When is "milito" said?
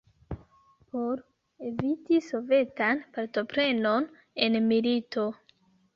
4.73-5.33